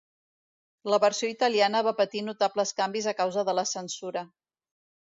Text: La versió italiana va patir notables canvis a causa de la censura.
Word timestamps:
La 0.93 0.99
versió 1.03 1.29
italiana 1.33 1.83
va 1.89 1.95
patir 2.01 2.23
notables 2.31 2.75
canvis 2.83 3.13
a 3.13 3.17
causa 3.23 3.47
de 3.51 3.59
la 3.61 3.71
censura. 3.77 4.29